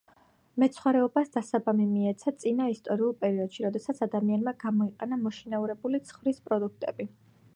მეცხვარეობას 0.61 1.27
დასაბამი 1.35 1.85
მიეცა 1.89 2.33
წინა 2.45 2.67
ისტორიულ 2.75 3.13
პერიოდში, 3.21 3.63
როდესაც 3.67 4.03
ადამიანმა 4.07 4.53
გამოიყენა 4.65 5.23
მოშინაურებული 5.27 6.05
ცხვრის 6.11 6.43
პროდუქტები. 6.49 7.11